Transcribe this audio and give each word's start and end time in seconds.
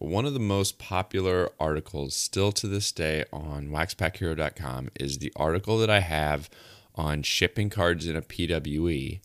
One 0.00 0.24
of 0.24 0.32
the 0.32 0.40
most 0.40 0.78
popular 0.78 1.50
articles 1.60 2.16
still 2.16 2.52
to 2.52 2.66
this 2.66 2.90
day 2.90 3.26
on 3.34 3.68
waxpackhero.com 3.68 4.88
is 4.98 5.18
the 5.18 5.30
article 5.36 5.76
that 5.76 5.90
I 5.90 6.00
have 6.00 6.48
on 6.94 7.22
shipping 7.22 7.68
cards 7.68 8.06
in 8.06 8.16
a 8.16 8.22
PWE. 8.22 9.20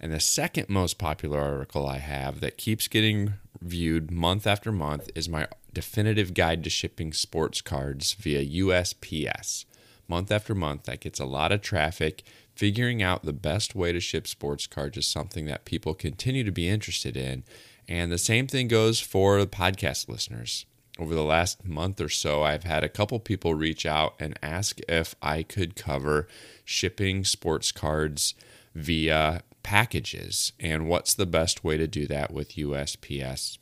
And 0.00 0.12
the 0.12 0.18
second 0.18 0.68
most 0.68 0.98
popular 0.98 1.38
article 1.38 1.86
I 1.86 1.98
have 1.98 2.40
that 2.40 2.56
keeps 2.56 2.88
getting 2.88 3.34
viewed 3.62 4.10
month 4.10 4.48
after 4.48 4.72
month 4.72 5.10
is 5.14 5.28
my 5.28 5.46
definitive 5.72 6.34
guide 6.34 6.64
to 6.64 6.70
shipping 6.70 7.12
sports 7.12 7.60
cards 7.60 8.14
via 8.14 8.44
USPS. 8.44 9.64
Month 10.08 10.32
after 10.32 10.56
month, 10.56 10.84
that 10.84 11.00
gets 11.00 11.20
a 11.20 11.24
lot 11.24 11.52
of 11.52 11.62
traffic. 11.62 12.24
Figuring 12.56 13.00
out 13.00 13.22
the 13.22 13.32
best 13.32 13.76
way 13.76 13.92
to 13.92 14.00
ship 14.00 14.26
sports 14.26 14.66
cards 14.66 14.98
is 14.98 15.06
something 15.06 15.46
that 15.46 15.64
people 15.64 15.94
continue 15.94 16.42
to 16.42 16.50
be 16.50 16.68
interested 16.68 17.16
in. 17.16 17.44
And 17.88 18.10
the 18.10 18.18
same 18.18 18.46
thing 18.46 18.68
goes 18.68 19.00
for 19.00 19.38
podcast 19.46 20.08
listeners. 20.08 20.66
Over 20.98 21.14
the 21.14 21.22
last 21.22 21.64
month 21.64 22.00
or 22.00 22.08
so, 22.08 22.42
I've 22.42 22.64
had 22.64 22.82
a 22.82 22.88
couple 22.88 23.20
people 23.20 23.54
reach 23.54 23.84
out 23.84 24.14
and 24.18 24.38
ask 24.42 24.80
if 24.88 25.14
I 25.20 25.42
could 25.42 25.76
cover 25.76 26.26
shipping 26.64 27.22
sports 27.24 27.70
cards 27.70 28.34
via 28.74 29.42
packages 29.62 30.52
and 30.58 30.88
what's 30.88 31.12
the 31.12 31.26
best 31.26 31.64
way 31.64 31.76
to 31.76 31.86
do 31.86 32.06
that 32.06 32.32
with 32.32 32.56
USPS. 32.56 33.58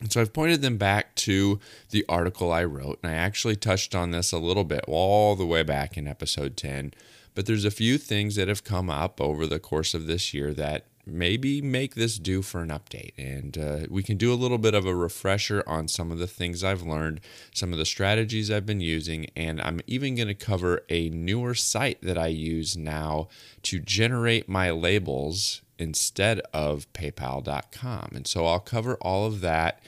And 0.00 0.12
so 0.12 0.20
I've 0.20 0.32
pointed 0.32 0.62
them 0.62 0.78
back 0.78 1.14
to 1.16 1.60
the 1.90 2.04
article 2.08 2.50
I 2.52 2.64
wrote, 2.64 2.98
and 3.02 3.12
I 3.12 3.16
actually 3.16 3.56
touched 3.56 3.94
on 3.94 4.10
this 4.10 4.32
a 4.32 4.38
little 4.38 4.64
bit 4.64 4.84
all 4.88 5.36
the 5.36 5.46
way 5.46 5.62
back 5.62 5.96
in 5.96 6.08
episode 6.08 6.56
10. 6.56 6.92
But 7.34 7.46
there's 7.46 7.64
a 7.64 7.70
few 7.70 7.98
things 7.98 8.34
that 8.36 8.48
have 8.48 8.64
come 8.64 8.90
up 8.90 9.20
over 9.20 9.46
the 9.46 9.60
course 9.60 9.94
of 9.94 10.06
this 10.06 10.34
year 10.34 10.52
that 10.54 10.86
maybe 11.04 11.60
make 11.60 11.94
this 11.94 12.18
due 12.18 12.42
for 12.42 12.60
an 12.62 12.68
update. 12.68 13.12
And 13.18 13.58
uh, 13.58 13.86
we 13.90 14.02
can 14.02 14.16
do 14.16 14.32
a 14.32 14.36
little 14.36 14.58
bit 14.58 14.74
of 14.74 14.86
a 14.86 14.94
refresher 14.94 15.62
on 15.66 15.88
some 15.88 16.12
of 16.12 16.18
the 16.18 16.26
things 16.26 16.62
I've 16.62 16.82
learned, 16.82 17.20
some 17.54 17.72
of 17.72 17.78
the 17.78 17.84
strategies 17.84 18.50
I've 18.50 18.66
been 18.66 18.80
using, 18.80 19.26
and 19.36 19.60
I'm 19.60 19.80
even 19.86 20.14
going 20.14 20.28
to 20.28 20.34
cover 20.34 20.82
a 20.88 21.08
newer 21.10 21.54
site 21.54 22.02
that 22.02 22.18
I 22.18 22.28
use 22.28 22.76
now 22.76 23.28
to 23.64 23.80
generate 23.80 24.48
my 24.48 24.70
labels 24.70 25.62
instead 25.78 26.40
of 26.52 26.90
paypal.com. 26.92 28.12
And 28.14 28.26
so 28.26 28.46
I'll 28.46 28.60
cover 28.60 28.94
all 28.96 29.26
of 29.26 29.40
that 29.40 29.80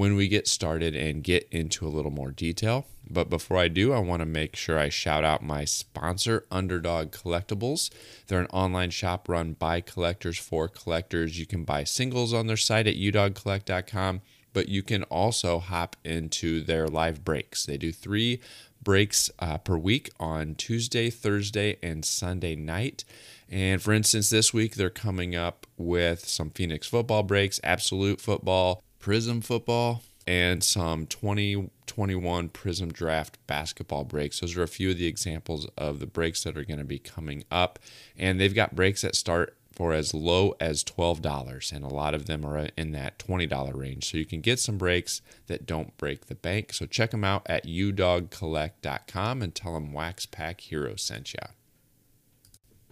when 0.00 0.16
we 0.16 0.28
get 0.28 0.48
started 0.48 0.96
and 0.96 1.22
get 1.22 1.46
into 1.50 1.86
a 1.86 1.92
little 1.92 2.10
more 2.10 2.30
detail. 2.30 2.86
But 3.10 3.28
before 3.28 3.58
I 3.58 3.68
do, 3.68 3.92
I 3.92 3.98
want 3.98 4.20
to 4.20 4.26
make 4.26 4.56
sure 4.56 4.78
I 4.78 4.88
shout 4.88 5.24
out 5.24 5.42
my 5.42 5.66
sponsor, 5.66 6.46
Underdog 6.50 7.10
Collectibles. 7.10 7.90
They're 8.26 8.40
an 8.40 8.46
online 8.46 8.88
shop 8.88 9.28
run 9.28 9.52
by 9.52 9.82
collectors 9.82 10.38
for 10.38 10.68
collectors. 10.68 11.38
You 11.38 11.44
can 11.44 11.64
buy 11.64 11.84
singles 11.84 12.32
on 12.32 12.46
their 12.46 12.56
site 12.56 12.86
at 12.86 12.96
udogcollect.com, 12.96 14.22
but 14.54 14.70
you 14.70 14.82
can 14.82 15.02
also 15.02 15.58
hop 15.58 15.96
into 16.02 16.62
their 16.62 16.88
live 16.88 17.22
breaks. 17.22 17.66
They 17.66 17.76
do 17.76 17.92
three 17.92 18.40
breaks 18.82 19.30
uh, 19.38 19.58
per 19.58 19.76
week 19.76 20.08
on 20.18 20.54
Tuesday, 20.54 21.10
Thursday, 21.10 21.76
and 21.82 22.06
Sunday 22.06 22.56
night. 22.56 23.04
And 23.50 23.82
for 23.82 23.92
instance, 23.92 24.30
this 24.30 24.54
week 24.54 24.76
they're 24.76 24.88
coming 24.88 25.36
up 25.36 25.66
with 25.76 26.26
some 26.26 26.48
Phoenix 26.48 26.86
football 26.86 27.22
breaks, 27.22 27.60
absolute 27.62 28.18
football, 28.18 28.82
Prizm 29.00 29.42
football 29.42 30.02
and 30.26 30.62
some 30.62 31.06
2021 31.06 32.48
Prizm 32.50 32.92
Draft 32.92 33.38
basketball 33.46 34.04
breaks. 34.04 34.40
Those 34.40 34.56
are 34.56 34.62
a 34.62 34.68
few 34.68 34.90
of 34.90 34.98
the 34.98 35.06
examples 35.06 35.66
of 35.76 35.98
the 35.98 36.06
breaks 36.06 36.44
that 36.44 36.56
are 36.56 36.64
going 36.64 36.78
to 36.78 36.84
be 36.84 36.98
coming 36.98 37.44
up. 37.50 37.78
And 38.16 38.38
they've 38.38 38.54
got 38.54 38.76
breaks 38.76 39.02
that 39.02 39.16
start 39.16 39.56
for 39.72 39.92
as 39.94 40.12
low 40.12 40.54
as 40.60 40.84
$12, 40.84 41.72
and 41.72 41.84
a 41.84 41.88
lot 41.88 42.14
of 42.14 42.26
them 42.26 42.44
are 42.44 42.68
in 42.76 42.92
that 42.92 43.18
$20 43.18 43.74
range. 43.74 44.10
So 44.10 44.18
you 44.18 44.26
can 44.26 44.40
get 44.40 44.58
some 44.58 44.76
breaks 44.76 45.22
that 45.46 45.64
don't 45.64 45.96
break 45.96 46.26
the 46.26 46.34
bank. 46.34 46.74
So 46.74 46.86
check 46.86 47.12
them 47.12 47.24
out 47.24 47.42
at 47.46 47.66
udogcollect.com 47.66 49.42
and 49.42 49.54
tell 49.54 49.74
them 49.74 49.92
Wax 49.92 50.26
Pack 50.26 50.60
Hero 50.60 50.96
sent 50.96 51.32
you. 51.32 51.40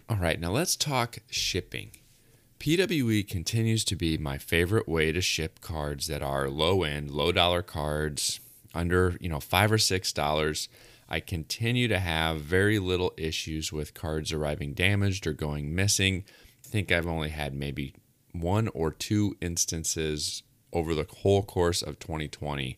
All 0.09 0.17
right, 0.17 0.39
now 0.39 0.49
let's 0.51 0.75
talk 0.75 1.19
shipping. 1.29 1.91
PWE 2.59 3.25
continues 3.25 3.85
to 3.85 3.95
be 3.95 4.17
my 4.17 4.37
favorite 4.37 4.87
way 4.87 5.13
to 5.13 5.21
ship 5.21 5.61
cards 5.61 6.07
that 6.07 6.21
are 6.21 6.49
low 6.49 6.83
end, 6.83 7.09
low 7.09 7.31
dollar 7.31 7.61
cards, 7.61 8.41
under, 8.73 9.15
you 9.21 9.29
know, 9.29 9.39
5 9.39 9.71
or 9.71 9.77
6 9.77 10.13
dollars. 10.13 10.67
I 11.07 11.21
continue 11.21 11.87
to 11.87 11.99
have 11.99 12.41
very 12.41 12.77
little 12.77 13.13
issues 13.17 13.71
with 13.71 13.93
cards 13.93 14.31
arriving 14.33 14.73
damaged 14.73 15.25
or 15.25 15.33
going 15.33 15.73
missing. 15.73 16.25
I 16.63 16.67
think 16.67 16.91
I've 16.91 17.07
only 17.07 17.29
had 17.29 17.53
maybe 17.53 17.95
one 18.33 18.67
or 18.69 18.91
two 18.91 19.37
instances 19.41 20.43
over 20.71 20.93
the 20.93 21.07
whole 21.21 21.41
course 21.41 21.81
of 21.81 21.97
2020 21.97 22.77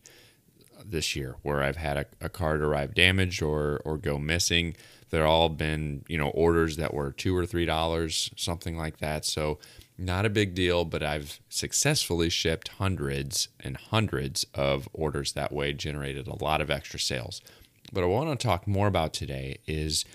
uh, 0.78 0.84
this 0.86 1.16
year 1.16 1.36
where 1.42 1.62
I've 1.62 1.76
had 1.76 1.98
a, 1.98 2.06
a 2.22 2.30
card 2.30 2.62
arrive 2.62 2.94
damaged 2.94 3.42
or 3.42 3.82
or 3.84 3.98
go 3.98 4.18
missing. 4.20 4.76
They're 5.12 5.28
all 5.28 5.50
been, 5.50 6.04
you 6.08 6.18
know, 6.18 6.30
orders 6.30 6.78
that 6.78 6.94
were 6.94 7.12
two 7.12 7.38
or 7.38 7.46
three 7.46 7.66
dollars, 7.66 8.32
something 8.36 8.78
like 8.78 8.98
that. 8.98 9.26
So 9.26 9.60
not 9.98 10.26
a 10.26 10.30
big 10.30 10.56
deal, 10.56 10.86
but 10.86 11.04
I've 11.04 11.40
successfully 11.50 12.30
shipped 12.30 12.70
hundreds 12.70 13.50
and 13.60 13.78
hundreds 13.78 14.46
of 14.56 14.90
orders 14.94 15.34
that 15.34 15.52
way, 15.52 15.74
generated 15.74 16.28
a 16.28 16.44
lot 16.44 16.62
of 16.62 16.72
extra 16.72 17.00
sales. 17.00 17.42
But 17.94 18.04
I 18.04 18.08
want 18.08 18.40
to 18.40 18.48
talk 18.48 18.68
more 18.68 18.88
about 18.88 19.14
today 19.14 19.60
is 19.68 20.06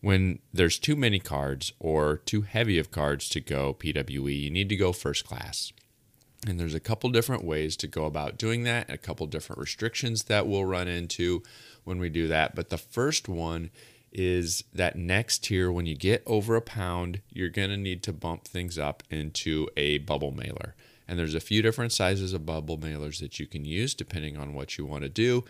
when 0.00 0.38
there's 0.52 0.78
too 0.78 0.96
many 0.96 1.18
cards 1.18 1.72
or 1.80 2.18
too 2.18 2.42
heavy 2.42 2.78
of 2.78 2.90
cards 2.90 3.28
to 3.30 3.40
go 3.40 3.74
PWE, 3.74 4.40
you 4.40 4.50
need 4.50 4.68
to 4.68 4.76
go 4.76 4.92
first 4.92 5.26
class. 5.26 5.72
And 6.46 6.60
there's 6.60 6.74
a 6.74 6.80
couple 6.80 7.10
different 7.10 7.42
ways 7.42 7.76
to 7.78 7.86
go 7.86 8.04
about 8.04 8.36
doing 8.36 8.64
that, 8.64 8.90
a 8.90 8.98
couple 8.98 9.26
different 9.26 9.60
restrictions 9.60 10.24
that 10.24 10.46
we'll 10.46 10.64
run 10.64 10.88
into 10.88 11.42
when 11.84 11.98
we 11.98 12.08
do 12.08 12.28
that. 12.28 12.54
But 12.54 12.68
the 12.68 12.78
first 12.78 13.28
one 13.28 13.70
is 14.14 14.64
that 14.72 14.96
next 14.96 15.44
tier, 15.44 15.70
when 15.70 15.86
you 15.86 15.96
get 15.96 16.22
over 16.24 16.56
a 16.56 16.62
pound, 16.62 17.20
you're 17.30 17.48
going 17.48 17.70
to 17.70 17.76
need 17.76 18.02
to 18.04 18.12
bump 18.12 18.44
things 18.44 18.78
up 18.78 19.02
into 19.10 19.68
a 19.76 19.98
bubble 19.98 20.30
mailer. 20.30 20.74
And 21.06 21.18
there's 21.18 21.34
a 21.34 21.40
few 21.40 21.60
different 21.60 21.92
sizes 21.92 22.32
of 22.32 22.46
bubble 22.46 22.78
mailers 22.78 23.20
that 23.20 23.38
you 23.38 23.46
can 23.46 23.64
use 23.64 23.94
depending 23.94 24.36
on 24.36 24.54
what 24.54 24.78
you 24.78 24.86
want 24.86 25.02
to 25.02 25.08
do. 25.08 25.44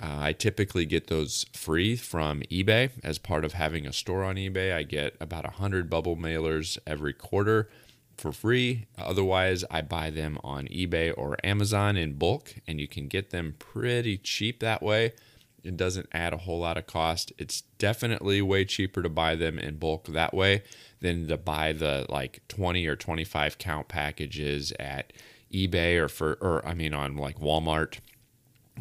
Uh, 0.00 0.18
I 0.20 0.32
typically 0.32 0.84
get 0.86 1.06
those 1.06 1.46
free 1.52 1.96
from 1.96 2.42
eBay 2.42 2.90
as 3.02 3.18
part 3.18 3.44
of 3.44 3.54
having 3.54 3.86
a 3.86 3.92
store 3.92 4.24
on 4.24 4.36
eBay. 4.36 4.74
I 4.74 4.82
get 4.82 5.16
about 5.20 5.44
100 5.44 5.88
bubble 5.88 6.16
mailers 6.16 6.78
every 6.86 7.12
quarter 7.12 7.68
for 8.16 8.32
free. 8.32 8.86
Otherwise, 8.98 9.64
I 9.70 9.82
buy 9.82 10.10
them 10.10 10.38
on 10.44 10.66
eBay 10.68 11.12
or 11.16 11.36
Amazon 11.44 11.96
in 11.96 12.14
bulk, 12.14 12.54
and 12.66 12.80
you 12.80 12.88
can 12.88 13.08
get 13.08 13.30
them 13.30 13.54
pretty 13.58 14.18
cheap 14.18 14.60
that 14.60 14.82
way. 14.82 15.12
It 15.66 15.76
doesn't 15.76 16.08
add 16.12 16.32
a 16.32 16.38
whole 16.38 16.60
lot 16.60 16.78
of 16.78 16.86
cost. 16.86 17.32
It's 17.38 17.62
definitely 17.78 18.40
way 18.42 18.64
cheaper 18.64 19.02
to 19.02 19.08
buy 19.08 19.34
them 19.34 19.58
in 19.58 19.76
bulk 19.76 20.06
that 20.08 20.32
way 20.32 20.62
than 21.00 21.28
to 21.28 21.36
buy 21.36 21.72
the 21.72 22.06
like 22.08 22.40
20 22.48 22.86
or 22.86 22.96
25 22.96 23.58
count 23.58 23.88
packages 23.88 24.72
at 24.78 25.12
eBay 25.52 25.96
or 25.96 26.08
for 26.08 26.34
or 26.40 26.66
I 26.66 26.74
mean 26.74 26.94
on 26.94 27.16
like 27.16 27.38
Walmart 27.38 27.98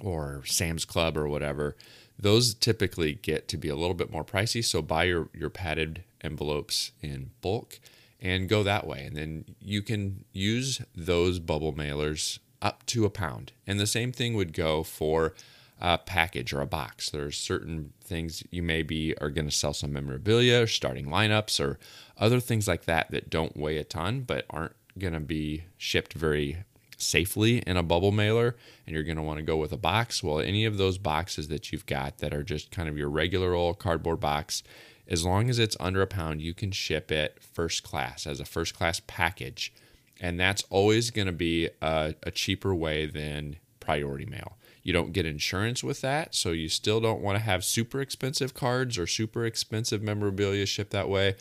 or 0.01 0.43
Sam's 0.45 0.85
Club 0.85 1.17
or 1.17 1.27
whatever. 1.27 1.75
Those 2.17 2.53
typically 2.53 3.13
get 3.13 3.47
to 3.49 3.57
be 3.57 3.67
a 3.67 3.75
little 3.75 3.93
bit 3.93 4.11
more 4.11 4.23
pricey, 4.23 4.63
so 4.63 4.81
buy 4.81 5.05
your 5.05 5.29
your 5.33 5.49
padded 5.49 6.03
envelopes 6.21 6.91
in 7.01 7.31
bulk 7.41 7.79
and 8.21 8.49
go 8.49 8.63
that 8.63 8.87
way. 8.87 9.03
And 9.05 9.15
then 9.15 9.45
you 9.59 9.81
can 9.81 10.25
use 10.31 10.81
those 10.95 11.39
bubble 11.39 11.73
mailers 11.73 12.39
up 12.61 12.85
to 12.87 13.05
a 13.05 13.09
pound. 13.09 13.51
And 13.67 13.79
the 13.79 13.87
same 13.87 14.11
thing 14.11 14.33
would 14.33 14.53
go 14.53 14.83
for 14.83 15.33
a 15.81 15.97
package 15.97 16.53
or 16.53 16.61
a 16.61 16.65
box. 16.65 17.09
There's 17.09 17.37
certain 17.37 17.93
things 18.01 18.43
you 18.49 18.63
maybe 18.63 19.17
are 19.19 19.29
going 19.29 19.49
to 19.49 19.55
sell 19.55 19.73
some 19.73 19.93
memorabilia, 19.93 20.63
or 20.63 20.67
starting 20.67 21.07
lineups, 21.07 21.59
or 21.59 21.79
other 22.17 22.39
things 22.39 22.67
like 22.67 22.85
that 22.85 23.11
that 23.11 23.29
don't 23.29 23.57
weigh 23.57 23.77
a 23.77 23.83
ton 23.83 24.21
but 24.21 24.45
aren't 24.49 24.75
going 24.97 25.13
to 25.13 25.19
be 25.19 25.65
shipped 25.77 26.13
very 26.13 26.63
safely 26.97 27.57
in 27.59 27.75
a 27.75 27.83
bubble 27.83 28.11
mailer 28.11 28.55
and 28.85 28.93
you're 28.93 29.03
going 29.03 29.17
to 29.17 29.21
want 29.21 29.37
to 29.37 29.43
go 29.43 29.57
with 29.57 29.73
a 29.73 29.77
box. 29.77 30.23
Well 30.23 30.39
any 30.39 30.63
of 30.63 30.77
those 30.77 30.97
boxes 30.97 31.49
that 31.49 31.71
you've 31.71 31.85
got 31.85 32.19
that 32.19 32.33
are 32.33 32.43
just 32.43 32.71
kind 32.71 32.87
of 32.87 32.97
your 32.97 33.09
regular 33.09 33.53
old 33.53 33.79
cardboard 33.79 34.21
box 34.21 34.63
as 35.07 35.25
long 35.25 35.49
as 35.49 35.59
it's 35.59 35.77
under 35.79 36.01
a 36.01 36.07
pound 36.07 36.41
you 36.41 36.53
can 36.53 36.71
ship 36.71 37.11
it 37.11 37.37
first 37.41 37.83
class 37.83 38.25
as 38.25 38.39
a 38.39 38.45
first 38.45 38.73
class 38.73 39.01
package. 39.05 39.73
And 40.21 40.39
that's 40.39 40.63
always 40.69 41.11
going 41.11 41.27
to 41.27 41.33
be 41.33 41.69
a, 41.81 42.15
a 42.23 42.31
cheaper 42.31 42.73
way 42.73 43.05
than 43.05 43.57
priority 43.81 44.25
mail 44.25 44.57
You 44.85 44.93
don't 44.93 45.13
get 45.13 45.25
insurance 45.25 45.83
with 45.83 46.01
that, 46.01 46.35
so 46.35 46.51
you 46.51 46.69
still 46.69 47.01
don't 47.01 47.21
want 47.21 47.39
to 47.39 47.43
have 47.43 47.65
super 47.65 48.01
expensive 48.01 48.53
cards 48.53 48.99
or 48.99 49.07
super 49.07 49.43
expensive 49.43 50.03
memorabilia 50.03 50.67
shipped 50.67 50.91
that 50.91 51.09
way. 51.09 51.37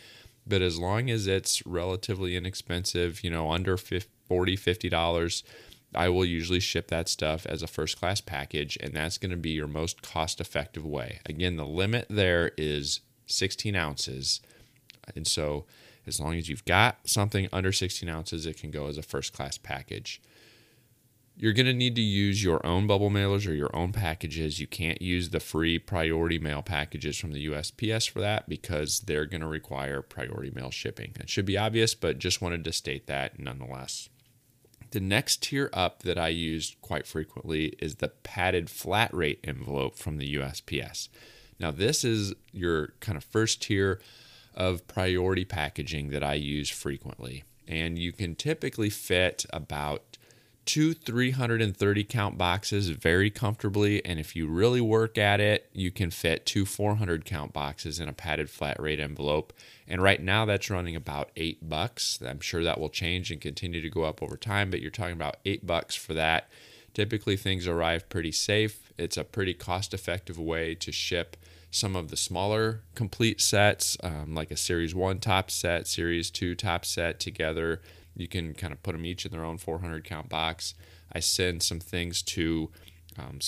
But 0.47 0.63
as 0.63 0.79
long 0.79 1.11
as 1.11 1.27
it's 1.27 1.65
relatively 1.67 2.37
inexpensive, 2.37 3.23
you 3.23 3.29
know, 3.29 3.51
under 3.51 3.77
50, 3.77 4.09
40 4.29 4.57
$50, 4.57 5.43
I 5.95 6.09
will 6.09 6.25
usually 6.25 6.59
ship 6.59 6.89
that 6.89 7.07
stuff 7.07 7.45
as 7.45 7.63
a 7.63 7.67
first 7.67 8.01
class 8.01 8.23
package, 8.23 8.79
and 8.81 8.95
that's 8.95 9.19
going 9.19 9.31
to 9.31 9.37
be 9.37 9.51
your 9.51 9.69
most 9.69 10.01
cost 10.01 10.41
effective 10.41 10.87
way. 10.87 11.21
Again, 11.27 11.57
the 11.57 11.67
limit 11.67 12.07
there 12.09 12.53
is 12.57 13.01
16 13.27 13.77
ounces. 13.77 14.41
And 15.15 15.27
so, 15.27 15.67
as 16.07 16.19
long 16.19 16.37
as 16.37 16.49
you've 16.49 16.65
got 16.65 16.97
something 17.05 17.47
under 17.53 17.73
16 17.73 18.09
ounces, 18.09 18.47
it 18.47 18.57
can 18.57 18.71
go 18.71 18.87
as 18.87 18.97
a 18.97 19.03
first 19.03 19.35
class 19.35 19.59
package. 19.59 20.23
You're 21.37 21.53
going 21.53 21.67
to 21.67 21.75
need 21.75 21.97
to 21.97 22.03
use 22.03 22.45
your 22.45 22.65
own 22.65 22.87
bubble 22.87 23.11
mailers 23.11 23.49
or 23.49 23.55
your 23.55 23.75
own 23.75 23.93
packages. 23.93 24.61
You 24.61 24.69
can't 24.69 25.03
use 25.03 25.31
the 25.31 25.41
free 25.41 25.81
priority 25.81 26.39
mail 26.39 26.63
packages 26.63 27.19
from 27.19 27.33
the 27.33 27.47
USPS 27.47 28.09
for 28.09 28.21
that 28.21 28.49
because 28.49 29.01
they're 29.01 29.27
going 29.27 29.41
to 29.41 29.49
require 29.49 30.01
priority 30.01 30.53
mail 30.55 30.71
shipping. 30.71 31.13
It 31.19 31.29
should 31.29 31.45
be 31.45 31.59
obvious, 31.59 31.95
but 31.95 32.21
just 32.21 32.41
wanted 32.41 32.65
to 32.65 32.73
state 32.73 33.09
that 33.09 33.41
nonetheless. 33.41 34.09
The 34.93 35.01
next 35.01 35.43
tier 35.43 35.71
up 35.73 36.05
that 36.05 36.19
I 36.19 36.29
use 36.29 36.77
quite 36.81 37.05
frequently 37.05 37.75
is 37.81 37.97
the 37.97 38.11
padded 38.11 38.71
flat 38.71 39.13
rate 39.13 39.41
envelope 39.43 39.99
from 39.99 40.19
the 40.19 40.37
USPS. 40.37 41.09
Now, 41.59 41.73
this 41.73 42.05
is 42.05 42.35
your 42.53 42.95
kind 43.01 43.19
of 43.19 43.25
first 43.25 43.61
tier 43.61 44.01
of 44.55 44.87
priority 44.87 45.45
packaging 45.45 46.11
that 46.11 46.23
I 46.23 46.35
use 46.35 46.71
frequently. 46.71 47.43
And 47.67 47.99
you 47.99 48.13
can 48.13 48.37
typically 48.37 48.89
fit 48.89 49.47
about 49.51 50.14
two 50.65 50.95
330 50.95 52.05
count 52.05 52.39
boxes 52.39 52.89
very 52.91 53.31
comfortably. 53.31 54.05
And 54.05 54.19
if 54.19 54.35
you 54.35 54.47
really 54.47 54.81
work 54.81 55.19
at 55.19 55.41
it, 55.41 55.69
you 55.73 55.91
can 55.91 56.11
fit 56.11 56.47
two 56.47 56.65
400 56.65 57.25
count 57.25 57.53
boxes 57.53 58.01
in 58.01 58.09
a 58.09 58.13
padded 58.13 58.51
flat 58.51 58.81
rate 58.81 59.01
envelope. 59.01 59.53
And 59.87 60.03
right 60.03 60.23
now 60.23 60.45
that's 60.45 60.71
running 60.71 60.97
about 60.97 61.31
eight 61.37 61.69
bucks. 61.69 62.19
I'm 62.27 62.41
sure 62.41 62.65
that 62.65 62.81
will 62.81 62.89
change 62.89 63.31
and 63.31 63.41
continue 63.41 63.81
to 63.81 63.91
go 63.91 64.05
up 64.05 64.23
over 64.23 64.37
time, 64.37 64.71
but 64.71 64.81
you're 64.81 64.91
talking 64.91 65.15
about 65.15 65.37
eight 65.45 65.67
bucks 65.67 65.95
for 65.95 66.15
that. 66.15 66.49
Typically 66.95 67.37
things 67.37 67.67
arrive 67.67 68.09
pretty 68.09 68.33
safe. 68.33 68.93
It's 68.97 69.17
a 69.17 69.25
pretty 69.25 69.55
cost 69.55 69.93
effective 69.93 70.39
way 70.39 70.75
to 70.77 70.93
ship 70.93 71.37
some 71.71 71.97
of 71.97 72.09
the 72.09 72.17
smaller 72.17 72.83
complete 72.95 73.41
sets, 73.41 73.97
um, 74.05 74.33
like 74.33 74.53
a 74.53 74.57
Series 74.57 74.95
1 74.95 75.19
Topps 75.19 75.55
set, 75.55 75.89
Series 75.89 76.31
2 76.31 76.55
Topps 76.55 76.89
set 76.89 77.19
together 77.19 77.81
you 78.17 78.29
can 78.29 78.55
kind 78.55 78.73
of 78.73 78.83
put 78.83 78.93
them 78.93 79.05
each 79.05 79.27
in 79.27 79.33
their 79.33 79.45
own 79.45 79.59
400 79.59 80.05
count 80.05 80.29
box. 80.29 80.75
I 81.13 81.21
send 81.21 81.63
some 81.63 81.81
things 81.81 82.23
to 82.23 82.71
um, 83.19 83.39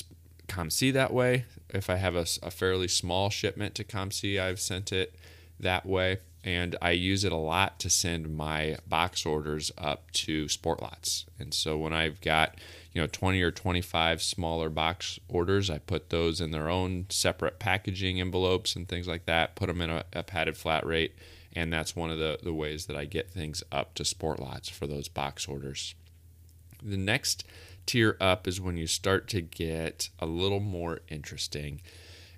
COMC 0.49 0.93
that 0.93 1.13
way. 1.13 1.45
If 1.71 1.91
I 1.91 1.97
have 1.97 2.17
a, 2.17 2.27
a, 2.43 2.51
fairly 2.51 2.89
small 2.89 3.31
shipment 3.31 3.75
to 3.77 3.85
COMC, 3.85 4.41
I've 4.41 4.61
sent 4.61 4.93
it 4.93 5.15
that 5.59 5.87
way. 5.87 6.19
And 6.45 6.77
I 6.81 6.93
use 6.93 7.25
it 7.25 7.33
a 7.33 7.37
lot 7.37 7.81
to 7.81 7.91
send 7.91 8.37
my 8.37 8.77
box 8.87 9.27
orders 9.27 9.73
up 9.77 10.13
to 10.13 10.45
Sportlots. 10.45 11.25
And 11.41 11.53
so 11.53 11.77
when 11.77 11.93
I've 11.93 12.21
got, 12.21 12.55
you 12.93 13.01
know, 13.01 13.09
20 13.09 13.43
or 13.43 13.51
25 13.51 14.23
smaller 14.23 14.71
box 14.71 15.19
orders, 15.29 15.71
I 15.71 15.79
put 15.79 16.11
those 16.11 16.41
in 16.41 16.53
their 16.53 16.69
own 16.69 17.07
separate 17.09 17.59
packaging 17.59 18.21
envelopes 18.21 18.77
and 18.77 18.89
things 18.89 19.09
like 19.09 19.27
that, 19.27 19.57
put 19.57 19.67
them 19.67 19.81
in 19.81 19.91
a, 19.91 20.05
a 20.13 20.23
padded 20.23 20.57
flat 20.57 20.87
rate 20.87 21.17
and 21.57 21.73
that's 21.73 21.97
one 21.97 22.11
of 22.11 22.19
the, 22.19 22.39
the 22.43 22.53
ways 22.53 22.85
that 22.85 22.97
I 22.97 23.07
get 23.07 23.31
things 23.31 23.65
up 23.73 23.95
to 23.95 24.03
Sportlots 24.03 24.71
for 24.71 24.87
those 24.87 25.09
box 25.09 25.49
orders. 25.49 25.95
The 26.83 26.99
next 26.99 27.45
tier 27.87 28.19
up 28.21 28.47
is 28.47 28.61
when 28.61 28.77
you 28.77 28.87
start 28.87 29.27
to 29.29 29.41
get 29.41 30.11
a 30.19 30.27
little 30.27 30.61
more 30.61 31.01
interesting. 31.09 31.81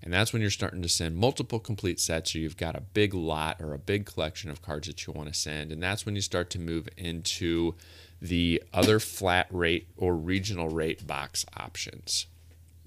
And 0.01 0.13
that's 0.13 0.33
when 0.33 0.41
you're 0.41 0.53
starting 0.53 0.83
to 0.83 0.89
send 0.89 1.17
multiple 1.17 1.59
complete 1.59 1.99
sets, 1.99 2.33
or 2.35 2.39
you've 2.39 2.57
got 2.57 2.77
a 2.77 2.81
big 2.81 3.13
lot 3.13 3.61
or 3.61 3.75
a 3.75 3.79
big 3.79 4.07
collection 4.07 4.51
of 4.51 4.63
cards 4.63 4.87
that 4.87 5.05
you 5.05 5.13
want 5.13 5.29
to 5.29 5.39
send. 5.39 5.73
And 5.73 5.83
that's 5.83 6.07
when 6.07 6.15
you 6.15 6.23
start 6.23 6.49
to 6.51 6.61
move 6.61 6.89
into 6.97 7.75
the 8.23 8.63
other 8.73 9.01
flat 9.01 9.49
rate 9.51 9.89
or 9.97 10.15
regional 10.15 10.69
rate 10.69 11.05
box 11.09 11.45
options. 11.57 12.27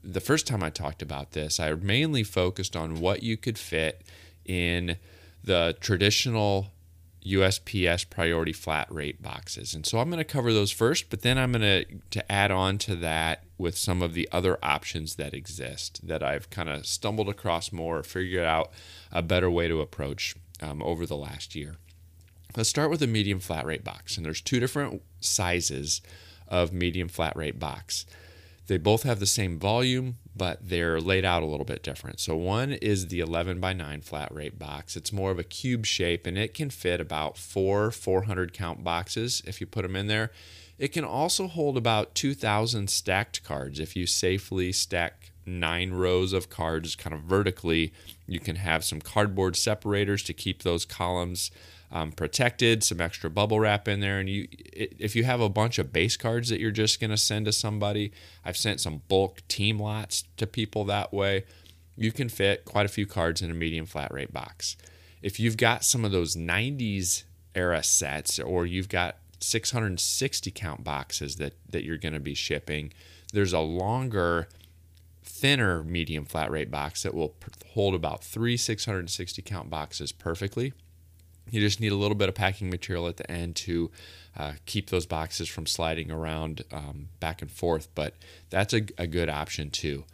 The 0.01 0.21
first 0.21 0.47
time 0.47 0.63
I 0.63 0.69
talked 0.69 1.01
about 1.01 1.33
this, 1.33 1.59
I 1.59 1.73
mainly 1.73 2.23
focused 2.23 2.77
on 2.77 3.01
what 3.01 3.21
you 3.21 3.35
could 3.35 3.57
fit 3.57 4.01
in 4.45 4.95
the 5.43 5.75
traditional 5.79 6.71
USPS 7.25 8.09
priority 8.09 8.53
flat 8.53 8.91
rate 8.91 9.21
boxes. 9.21 9.73
And 9.73 9.85
so 9.85 9.99
I'm 9.99 10.09
going 10.09 10.17
to 10.17 10.23
cover 10.23 10.51
those 10.51 10.71
first, 10.71 11.09
but 11.09 11.21
then 11.21 11.37
I'm 11.37 11.51
going 11.51 11.61
to 11.61 11.85
to 12.11 12.31
add 12.31 12.51
on 12.51 12.77
to 12.79 12.95
that 12.97 13.43
with 13.57 13.77
some 13.77 14.01
of 14.01 14.13
the 14.13 14.27
other 14.31 14.57
options 14.63 15.15
that 15.15 15.33
exist 15.33 16.05
that 16.07 16.23
I've 16.23 16.49
kind 16.49 16.69
of 16.69 16.85
stumbled 16.85 17.29
across 17.29 17.71
more, 17.71 18.01
figured 18.01 18.45
out 18.45 18.71
a 19.11 19.21
better 19.21 19.51
way 19.51 19.67
to 19.67 19.81
approach 19.81 20.35
um, 20.61 20.81
over 20.81 21.05
the 21.05 21.15
last 21.15 21.55
year. 21.55 21.75
Let's 22.55 22.69
start 22.69 22.89
with 22.89 23.01
a 23.01 23.07
medium 23.07 23.39
flat 23.39 23.65
rate 23.65 23.83
box, 23.83 24.17
and 24.17 24.25
there's 24.25 24.41
two 24.41 24.59
different 24.59 25.01
sizes 25.19 26.01
of 26.47 26.73
medium 26.73 27.07
flat 27.07 27.35
rate 27.35 27.59
box. 27.59 28.05
They 28.71 28.77
both 28.77 29.03
have 29.03 29.19
the 29.19 29.25
same 29.25 29.59
volume, 29.59 30.15
but 30.33 30.59
they're 30.61 31.01
laid 31.01 31.25
out 31.25 31.43
a 31.43 31.45
little 31.45 31.65
bit 31.65 31.83
different. 31.83 32.21
So 32.21 32.37
one 32.37 32.71
is 32.71 33.09
the 33.09 33.19
11 33.19 33.59
by 33.59 33.73
9 33.73 33.99
flat 33.99 34.33
rate 34.33 34.57
box. 34.57 34.95
It's 34.95 35.11
more 35.11 35.29
of 35.29 35.37
a 35.37 35.43
cube 35.43 35.85
shape 35.85 36.25
and 36.25 36.37
it 36.37 36.53
can 36.53 36.69
fit 36.69 37.01
about 37.01 37.37
four 37.37 37.91
400 37.91 38.53
count 38.53 38.81
boxes 38.81 39.43
if 39.45 39.59
you 39.59 39.67
put 39.67 39.81
them 39.81 39.97
in 39.97 40.07
there. 40.07 40.31
It 40.79 40.93
can 40.93 41.03
also 41.03 41.49
hold 41.49 41.75
about 41.75 42.15
2,000 42.15 42.89
stacked 42.89 43.43
cards 43.43 43.77
if 43.77 43.97
you 43.97 44.07
safely 44.07 44.71
stack 44.71 45.31
nine 45.45 45.91
rows 45.91 46.31
of 46.31 46.49
cards 46.49 46.95
kind 46.95 47.13
of 47.13 47.23
vertically. 47.23 47.91
You 48.25 48.39
can 48.39 48.55
have 48.55 48.85
some 48.85 49.01
cardboard 49.01 49.57
separators 49.57 50.23
to 50.23 50.33
keep 50.33 50.63
those 50.63 50.85
columns 50.85 51.51
um, 51.91 52.11
protected, 52.11 52.83
some 52.83 53.01
extra 53.01 53.29
bubble 53.29 53.59
wrap 53.59 53.87
in 53.87 53.99
there. 53.99 54.19
And 54.19 54.29
you, 54.29 54.47
if 54.73 55.15
you 55.15 55.23
have 55.25 55.41
a 55.41 55.49
bunch 55.49 55.77
of 55.77 55.91
base 55.91 56.15
cards 56.15 56.49
that 56.49 56.59
you're 56.59 56.71
just 56.71 56.99
going 56.99 57.11
to 57.11 57.17
send 57.17 57.45
to 57.45 57.51
somebody, 57.51 58.11
I've 58.45 58.57
sent 58.57 58.79
some 58.79 59.01
bulk 59.07 59.41
team 59.47 59.79
lots 59.79 60.23
to 60.37 60.47
people 60.47 60.85
that 60.85 61.13
way. 61.13 61.43
You 61.97 62.11
can 62.11 62.29
fit 62.29 62.63
quite 62.65 62.85
a 62.85 62.89
few 62.89 63.05
cards 63.05 63.41
in 63.41 63.51
a 63.51 63.53
medium 63.53 63.85
flat 63.85 64.13
rate 64.13 64.31
box. 64.31 64.77
If 65.21 65.39
you've 65.39 65.57
got 65.57 65.83
some 65.83 66.05
of 66.05 66.11
those 66.11 66.35
90s 66.35 67.23
era 67.53 67.83
sets, 67.83 68.39
or 68.39 68.65
you've 68.65 68.89
got 68.89 69.17
660 69.39 70.51
count 70.51 70.83
boxes 70.83 71.35
that, 71.35 71.53
that 71.69 71.83
you're 71.83 71.97
going 71.97 72.13
to 72.13 72.19
be 72.19 72.33
shipping, 72.33 72.93
there's 73.33 73.53
a 73.53 73.59
longer, 73.59 74.47
thinner 75.23 75.83
medium 75.83 76.23
flat 76.25 76.49
rate 76.49 76.71
box 76.71 77.03
that 77.03 77.13
will 77.13 77.35
hold 77.73 77.93
about 77.93 78.23
three 78.23 78.55
660 78.55 79.41
count 79.41 79.69
boxes 79.69 80.13
perfectly. 80.13 80.73
You 81.51 81.59
just 81.61 81.79
need 81.79 81.91
a 81.91 81.95
little 81.95 82.15
bit 82.15 82.29
of 82.29 82.35
packing 82.35 82.69
material 82.69 83.07
at 83.07 83.17
the 83.17 83.29
end 83.29 83.55
to 83.57 83.91
uh, 84.35 84.53
keep 84.65 84.89
those 84.89 85.05
boxes 85.05 85.47
from 85.47 85.67
sliding 85.67 86.09
around 86.09 86.63
um, 86.71 87.09
back 87.19 87.41
and 87.41 87.51
forth, 87.51 87.89
but 87.93 88.15
that's 88.49 88.73
a, 88.73 88.81
a 88.97 89.05
good 89.05 89.29
option 89.29 89.69
too. 89.69 90.05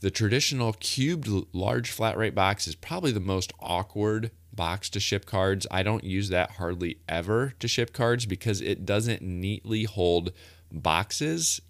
The 0.00 0.10
traditional 0.10 0.74
cubed 0.80 1.28
large 1.52 1.90
flat 1.90 2.16
rate 2.16 2.34
box 2.34 2.66
is 2.66 2.74
probably 2.74 3.12
the 3.12 3.20
most 3.20 3.52
awkward 3.60 4.30
box 4.52 4.88
to 4.90 5.00
ship 5.00 5.26
cards. 5.26 5.66
I 5.70 5.82
don't 5.82 6.04
use 6.04 6.30
that 6.30 6.52
hardly 6.52 6.98
ever 7.08 7.54
to 7.60 7.68
ship 7.68 7.92
cards 7.92 8.26
because 8.26 8.60
it 8.60 8.86
doesn't 8.86 9.22
neatly 9.22 9.84
hold 9.84 10.32
boxes 10.72 11.60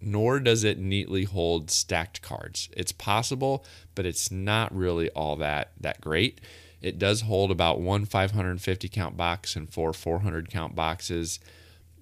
nor 0.00 0.38
does 0.40 0.62
it 0.64 0.78
neatly 0.78 1.24
hold 1.24 1.70
stacked 1.70 2.22
cards. 2.22 2.68
It's 2.76 2.92
possible, 2.92 3.64
but 3.94 4.06
it's 4.06 4.30
not 4.30 4.74
really 4.74 5.10
all 5.10 5.36
that 5.36 5.72
that 5.80 6.00
great. 6.00 6.40
It 6.82 6.98
does 6.98 7.22
hold 7.22 7.50
about 7.50 7.80
one 7.80 8.04
550 8.04 8.88
count 8.88 9.16
box 9.16 9.56
and 9.56 9.72
four 9.72 9.92
400 9.92 10.50
count 10.50 10.74
boxes, 10.74 11.40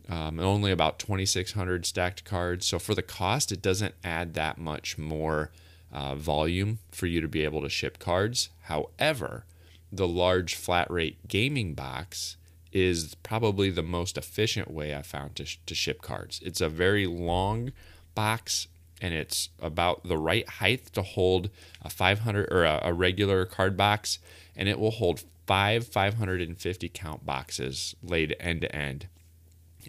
um, 0.09 0.38
only 0.40 0.71
about 0.71 0.99
2,600 0.99 1.87
stacked 1.87 2.25
cards. 2.25 2.66
So 2.66 2.78
for 2.78 2.95
the 2.95 3.02
cost, 3.02 3.52
it 3.52 3.62
doesn't 3.62 3.95
add 4.02 4.35
that 4.35 4.59
much 4.59 4.99
more 4.99 5.50
uh, 5.93 6.16
volume 6.16 6.81
for 6.90 7.07
you 7.07 7.21
to 7.21 7.28
be 7.28 7.45
able 7.45 7.62
to 7.62 7.69
ship 7.69 7.99
cards. 7.99 8.50
However, 8.62 9.45
the 9.93 10.09
large 10.09 10.54
flat 10.57 10.90
rate 10.90 11.28
gaming 11.28 11.75
box 11.75 12.37
is 12.73 13.14
probably 13.23 13.71
the 13.71 13.83
most 13.83 14.19
efficient 14.19 14.71
way 14.71 14.95
I 14.95 15.02
found 15.02 15.37
to, 15.37 15.47
sh- 15.47 15.61
to 15.66 15.75
ship 15.75 16.02
cards. 16.02 16.40
It's 16.45 16.61
a 16.61 16.69
very 16.69 17.07
long 17.07 17.73
box 18.16 18.66
and 19.04 19.12
it's 19.12 19.50
about 19.61 20.02
the 20.08 20.16
right 20.16 20.49
height 20.49 20.87
to 20.94 21.02
hold 21.02 21.50
a 21.82 21.90
500 21.90 22.50
or 22.50 22.64
a, 22.64 22.80
a 22.84 22.94
regular 22.94 23.44
card 23.44 23.76
box 23.76 24.18
and 24.56 24.66
it 24.66 24.78
will 24.78 24.92
hold 24.92 25.25
five 25.46 25.87
550 25.87 26.88
count 26.88 27.26
boxes 27.26 27.94
laid 28.02 28.34
end 28.40 28.62
to 28.62 28.75
end. 28.75 29.08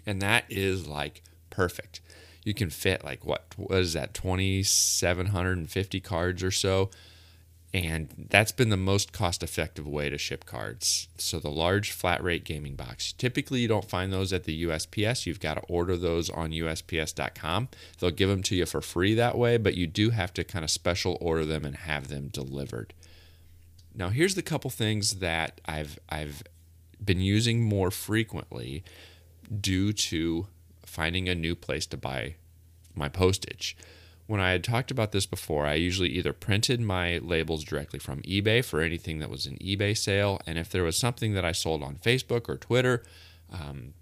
And 0.04 0.20
that 0.20 0.44
is 0.50 0.86
like 0.86 1.22
perfect. 1.48 2.02
You 2.44 2.52
can 2.52 2.68
fit 2.68 3.06
like 3.06 3.24
what 3.24 3.46
was 3.56 3.94
that 3.94 4.12
2750 4.12 6.00
cards 6.00 6.42
or 6.42 6.50
so 6.50 6.90
And 7.76 8.28
that's 8.30 8.52
been 8.52 8.70
the 8.70 8.78
most 8.78 9.12
cost 9.12 9.42
effective 9.42 9.86
way 9.86 10.08
to 10.08 10.16
ship 10.16 10.46
cards. 10.46 11.08
So, 11.18 11.38
the 11.38 11.50
large 11.50 11.92
flat 11.92 12.24
rate 12.24 12.42
gaming 12.42 12.74
box. 12.74 13.12
Typically, 13.12 13.60
you 13.60 13.68
don't 13.68 13.84
find 13.84 14.10
those 14.10 14.32
at 14.32 14.44
the 14.44 14.64
USPS. 14.64 15.26
You've 15.26 15.40
got 15.40 15.54
to 15.54 15.60
order 15.68 15.94
those 15.94 16.30
on 16.30 16.52
USPS.com. 16.52 17.68
They'll 17.98 18.10
give 18.12 18.30
them 18.30 18.42
to 18.44 18.56
you 18.56 18.64
for 18.64 18.80
free 18.80 19.12
that 19.16 19.36
way, 19.36 19.58
but 19.58 19.74
you 19.74 19.86
do 19.86 20.08
have 20.08 20.32
to 20.34 20.42
kind 20.42 20.64
of 20.64 20.70
special 20.70 21.18
order 21.20 21.44
them 21.44 21.66
and 21.66 21.76
have 21.76 22.08
them 22.08 22.28
delivered. 22.28 22.94
Now, 23.94 24.08
here's 24.08 24.36
the 24.36 24.42
couple 24.42 24.70
things 24.70 25.16
that 25.16 25.60
I've, 25.66 25.98
I've 26.08 26.44
been 27.04 27.20
using 27.20 27.62
more 27.62 27.90
frequently 27.90 28.84
due 29.60 29.92
to 29.92 30.46
finding 30.86 31.28
a 31.28 31.34
new 31.34 31.54
place 31.54 31.84
to 31.88 31.98
buy 31.98 32.36
my 32.94 33.10
postage 33.10 33.76
when 34.26 34.40
I 34.40 34.50
had 34.50 34.64
talked 34.64 34.90
about 34.90 35.12
this 35.12 35.26
before, 35.26 35.66
I 35.66 35.74
usually 35.74 36.08
either 36.10 36.32
printed 36.32 36.80
my 36.80 37.18
labels 37.18 37.64
directly 37.64 37.98
from 37.98 38.22
eBay 38.22 38.64
for 38.64 38.80
anything 38.80 39.20
that 39.20 39.30
was 39.30 39.46
an 39.46 39.56
eBay 39.58 39.96
sale, 39.96 40.40
and 40.46 40.58
if 40.58 40.68
there 40.70 40.82
was 40.82 40.98
something 40.98 41.34
that 41.34 41.44
I 41.44 41.52
sold 41.52 41.82
on 41.82 41.96
Facebook 41.96 42.48
or 42.48 42.56
Twitter, 42.56 43.04
um, 43.52 43.94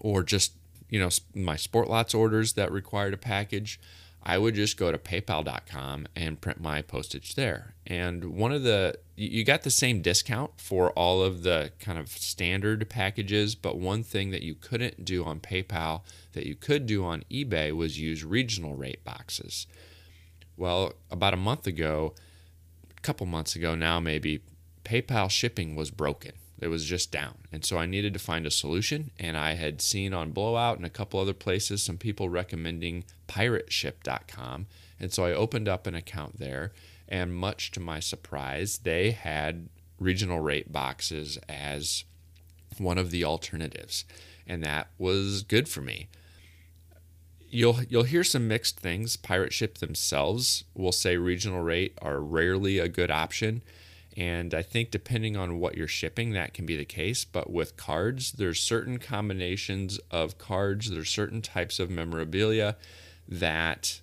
or 0.00 0.22
just 0.22 0.52
you 0.88 1.00
know 1.00 1.10
my 1.34 1.56
Sportlots 1.56 2.14
orders 2.14 2.52
that 2.52 2.70
required 2.70 3.14
a 3.14 3.18
package, 3.18 3.80
I 4.22 4.36
would 4.36 4.54
just 4.54 4.76
go 4.76 4.92
to 4.92 4.98
paypal.com 4.98 6.08
and 6.14 6.40
print 6.40 6.60
my 6.60 6.82
postage 6.82 7.34
there. 7.34 7.74
And 7.86 8.36
one 8.36 8.52
of 8.52 8.62
the, 8.62 8.98
you 9.16 9.44
got 9.44 9.62
the 9.62 9.70
same 9.70 10.02
discount 10.02 10.60
for 10.60 10.90
all 10.90 11.22
of 11.22 11.42
the 11.42 11.72
kind 11.80 11.98
of 11.98 12.08
standard 12.08 12.88
packages, 12.90 13.54
but 13.54 13.78
one 13.78 14.02
thing 14.02 14.30
that 14.30 14.42
you 14.42 14.54
couldn't 14.54 15.04
do 15.04 15.24
on 15.24 15.40
PayPal 15.40 16.02
that 16.32 16.46
you 16.46 16.54
could 16.54 16.86
do 16.86 17.04
on 17.04 17.24
eBay 17.30 17.72
was 17.72 17.98
use 17.98 18.24
regional 18.24 18.74
rate 18.74 19.04
boxes. 19.04 19.66
Well, 20.56 20.94
about 21.10 21.34
a 21.34 21.38
month 21.38 21.66
ago, 21.66 22.14
a 22.96 23.00
couple 23.00 23.26
months 23.26 23.54
ago 23.56 23.74
now, 23.74 24.00
maybe, 24.00 24.40
PayPal 24.84 25.30
shipping 25.30 25.76
was 25.76 25.90
broken. 25.90 26.32
It 26.60 26.68
was 26.68 26.84
just 26.84 27.12
down. 27.12 27.38
And 27.52 27.64
so 27.64 27.78
I 27.78 27.86
needed 27.86 28.12
to 28.14 28.18
find 28.18 28.46
a 28.46 28.50
solution. 28.50 29.10
And 29.18 29.36
I 29.36 29.54
had 29.54 29.80
seen 29.80 30.12
on 30.12 30.32
Blowout 30.32 30.76
and 30.76 30.86
a 30.86 30.90
couple 30.90 31.20
other 31.20 31.32
places 31.32 31.82
some 31.82 31.98
people 31.98 32.28
recommending 32.28 33.04
pirateship.com. 33.28 34.66
And 34.98 35.12
so 35.12 35.24
I 35.24 35.32
opened 35.32 35.68
up 35.68 35.86
an 35.86 35.94
account 35.94 36.38
there. 36.38 36.72
And 37.08 37.34
much 37.34 37.70
to 37.72 37.80
my 37.80 38.00
surprise, 38.00 38.78
they 38.78 39.12
had 39.12 39.68
regional 39.98 40.40
rate 40.40 40.72
boxes 40.72 41.38
as 41.48 42.04
one 42.76 42.98
of 42.98 43.10
the 43.10 43.24
alternatives. 43.24 44.04
And 44.46 44.62
that 44.62 44.88
was 44.98 45.42
good 45.42 45.68
for 45.68 45.80
me. 45.80 46.08
You'll 47.50 47.82
you'll 47.84 48.02
hear 48.02 48.24
some 48.24 48.46
mixed 48.46 48.78
things. 48.78 49.16
Pirate 49.16 49.54
Ship 49.54 49.78
themselves 49.78 50.64
will 50.74 50.92
say 50.92 51.16
regional 51.16 51.62
rate 51.62 51.96
are 52.02 52.20
rarely 52.20 52.78
a 52.78 52.88
good 52.88 53.10
option 53.10 53.62
and 54.18 54.52
I 54.52 54.62
think 54.62 54.90
depending 54.90 55.36
on 55.36 55.60
what 55.60 55.76
you're 55.76 55.86
shipping, 55.86 56.32
that 56.32 56.52
can 56.52 56.66
be 56.66 56.76
the 56.76 56.84
case. 56.84 57.24
But 57.24 57.50
with 57.50 57.76
cards, 57.76 58.32
there's 58.32 58.58
certain 58.58 58.98
combinations 58.98 60.00
of 60.10 60.38
cards, 60.38 60.90
there's 60.90 61.08
certain 61.08 61.40
types 61.40 61.78
of 61.78 61.88
memorabilia 61.88 62.76
that 63.28 64.00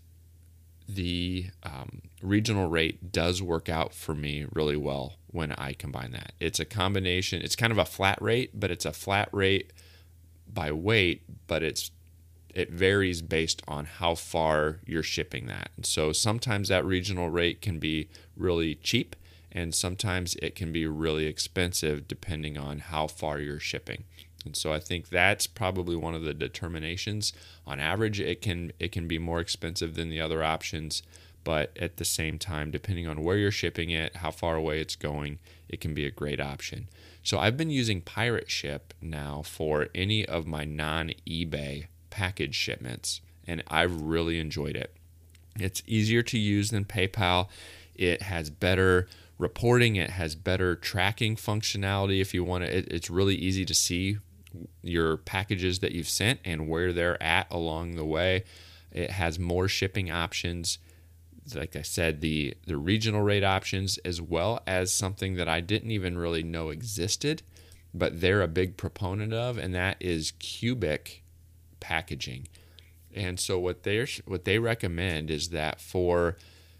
the 0.88 1.48
um, 1.64 2.04
regional 2.22 2.70
rate 2.70 3.12
does 3.12 3.42
work 3.42 3.68
out 3.68 3.94
for 3.94 4.16
me 4.16 4.46
really 4.54 4.78
well 4.78 5.16
when 5.28 5.52
I 5.52 5.74
combine 5.74 6.14
that. 6.14 6.32
It's 6.40 6.62
a 6.62 6.66
combination, 6.66 7.42
it's 7.42 7.58
kind 7.58 7.74
of 7.74 7.78
a 7.78 7.86
flat 7.86 8.22
rate, 8.22 8.58
but 8.58 8.72
it's 8.72 8.86
a 8.86 8.94
flat 8.94 9.28
rate 9.34 9.74
by 10.48 10.72
weight, 10.72 11.24
but 11.48 11.62
it's 11.62 11.92
it 12.54 12.72
varies 12.72 13.22
based 13.22 13.62
on 13.68 13.84
how 13.84 14.16
far 14.16 14.80
you're 14.86 15.04
shipping 15.04 15.48
that. 15.48 15.72
And 15.76 15.86
so 15.86 16.14
sometimes 16.14 16.70
that 16.70 16.86
regional 16.86 17.30
rate 17.30 17.62
can 17.62 17.80
be 17.80 18.08
really 18.38 18.76
cheap 18.76 19.18
and 19.56 19.74
sometimes 19.74 20.36
it 20.36 20.54
can 20.54 20.74
be 20.74 20.86
really 20.86 21.26
expensive 21.26 22.10
depending 22.10 22.58
on 22.58 22.80
how 22.80 23.08
far 23.08 23.40
you're 23.40 23.60
shipping. 23.60 24.04
And 24.44 24.56
so 24.56 24.74
I 24.74 24.80
think 24.80 25.10
that's 25.10 25.48
probably 25.48 25.96
one 25.96 26.14
of 26.14 26.24
the 26.24 26.34
determinations. 26.34 27.34
On 27.66 27.80
average, 27.80 28.20
it 28.20 28.42
can 28.42 28.74
it 28.78 28.92
can 28.92 29.08
be 29.08 29.18
more 29.18 29.40
expensive 29.40 29.96
than 29.96 30.10
the 30.10 30.22
other 30.22 30.44
options, 30.44 31.02
but 31.44 31.76
at 31.80 31.98
the 31.98 32.06
same 32.06 32.38
time, 32.38 32.70
depending 32.70 33.08
on 33.08 33.24
where 33.24 33.38
you're 33.38 33.50
shipping 33.50 33.90
it, 33.90 34.18
how 34.18 34.30
far 34.30 34.56
away 34.56 34.82
it's 34.82 34.96
going, 34.96 35.40
it 35.70 35.80
can 35.80 35.94
be 35.94 36.06
a 36.06 36.12
great 36.12 36.42
option. 36.42 36.90
So 37.24 37.40
I've 37.40 37.58
been 37.58 37.72
using 37.72 38.02
Pirate 38.02 38.52
Ship 38.52 38.94
now 39.02 39.42
for 39.42 39.88
any 39.96 40.26
of 40.26 40.46
my 40.46 40.64
non-eBay 40.64 41.88
package 42.12 42.54
shipments, 42.54 43.22
and 43.48 43.64
I've 43.68 44.02
really 44.02 44.38
enjoyed 44.38 44.76
it. 44.76 44.94
It's 45.60 45.82
easier 45.88 46.22
to 46.24 46.38
use 46.38 46.70
than 46.70 46.86
PayPal. 46.86 47.48
It 47.96 48.24
has 48.24 48.50
better 48.50 49.08
reporting. 49.38 49.96
It 49.96 50.12
has 50.12 50.36
better 50.36 50.75
tracking 50.75 51.36
functionality. 51.36 52.22
If 52.22 52.34
you 52.34 52.44
want 52.44 52.63
to, 52.63 52.77
it, 52.77 52.88
it's 52.92 53.10
really 53.10 53.36
easy 53.36 53.65
to 53.65 53.74
see 53.74 54.18
your 54.82 55.18
packages 55.18 55.80
that 55.80 55.92
you've 55.92 56.10
sent 56.10 56.39
and 56.46 56.68
where 56.70 56.94
they're 56.94 57.22
at 57.22 57.48
along 57.51 57.96
the 57.96 58.06
way. 58.06 58.44
It 58.92 59.12
has 59.12 59.38
more 59.38 59.68
shipping 59.68 60.10
options. 60.10 60.77
Like 61.54 61.75
I 61.75 61.82
said, 61.82 62.22
the 62.22 62.56
the 62.65 62.77
regional 62.77 63.22
rate 63.22 63.44
options, 63.44 64.00
as 64.00 64.22
well 64.22 64.62
as 64.65 64.92
something 64.92 65.36
that 65.36 65.48
I 65.48 65.60
didn't 65.60 65.92
even 65.92 66.18
really 66.18 66.44
know 66.44 66.70
existed, 66.70 67.44
but 67.94 68.22
they're 68.22 68.42
a 68.42 68.48
big 68.48 68.77
proponent 68.77 69.34
of, 69.34 69.58
and 69.58 69.75
that 69.75 69.98
is 70.00 70.32
cubic 70.39 71.24
packaging. 71.80 72.48
And 73.13 73.39
so 73.39 73.60
what 73.60 73.84
they 73.84 74.06
what 74.25 74.46
they 74.46 74.60
recommend 74.60 75.30
is 75.30 75.50
that 75.50 75.80
for 75.80 76.36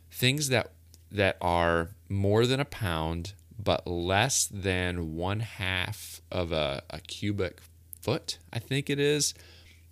things 0.10 0.50
that 0.50 0.72
that 1.12 1.38
are 1.42 1.90
more 2.10 2.46
than 2.46 2.60
a 2.60 2.66
pound 2.66 3.34
but 3.58 3.88
less 3.88 4.46
than 4.46 5.16
one 5.16 5.40
half 5.40 6.22
of 6.32 6.52
a, 6.52 6.84
a 6.90 7.00
cubic 7.00 7.62
foot, 8.02 8.38
I 8.52 8.60
think 8.60 8.90
it 8.90 9.00
is. 9.00 9.34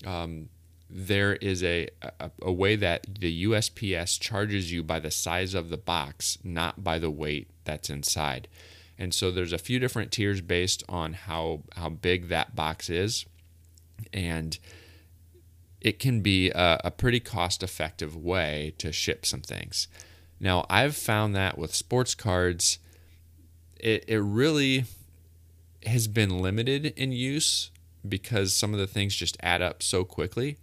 Um, 0.06 0.50
there 0.90 1.36
is 1.38 1.64
a, 1.64 1.88
a, 2.20 2.30
a, 2.42 2.52
way 2.52 2.76
that 2.76 3.08
the 3.20 3.46
USPS 3.46 4.20
charges 4.20 4.72
you 4.72 4.84
by 4.84 5.00
the 5.00 5.10
size 5.10 5.56
of 5.56 5.70
the 5.70 5.78
box, 5.78 6.38
not 6.44 6.84
by 6.84 7.00
the 7.00 7.10
weight 7.10 7.50
that's 7.64 7.90
inside. 7.90 8.48
And 9.00 9.14
so 9.14 9.32
there's 9.32 9.54
a 9.54 9.58
few 9.58 9.80
different 9.80 10.12
tiers 10.12 10.42
based 10.42 10.84
on 10.88 11.14
how, 11.14 11.64
how 11.76 11.90
big 11.90 12.28
that 12.28 12.56
box 12.56 12.90
is. 12.90 13.26
And 14.14 14.60
it 15.82 15.98
can 15.98 16.22
be 16.22 16.52
a, 16.52 16.80
a 16.84 16.92
pretty 16.92 17.20
cost 17.20 17.64
effective 17.64 18.16
way 18.16 18.76
to 18.78 18.92
ship 18.92 19.26
some 19.26 19.42
things. 19.42 19.88
Now, 20.44 20.66
I've 20.70 20.98
found 20.98 21.34
that 21.38 21.58
with 21.58 21.74
sports 21.74 22.14
cards, 22.14 22.78
it, 23.80 24.04
it 24.10 24.20
really 24.20 24.84
has 25.86 26.10
been 26.10 26.42
limited 26.42 26.88
in 26.98 27.14
use 27.14 27.72
because 28.06 28.54
some 28.54 28.74
of 28.74 28.80
the 28.80 28.86
things 28.86 29.16
just 29.16 29.38
add 29.42 29.62
up 29.62 29.82
so 29.82 30.04
quickly 30.04 30.58